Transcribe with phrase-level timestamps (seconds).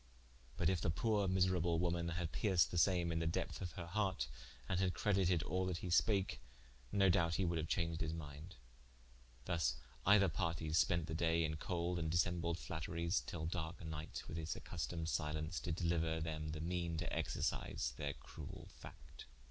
[0.57, 3.85] But in the poore miserable woman had perced the same in the depth of her
[3.85, 4.29] harte,
[4.67, 6.41] and had credited all that he spake,
[6.91, 8.55] no doubte he woulde haue chaunged his minde.
[9.45, 14.37] Thus either partes spente the daye in cold and dissembled flatteries till darke nighte, with
[14.37, 19.25] his accustomed silence, did deliuer them the meane to exercise their cruell facte.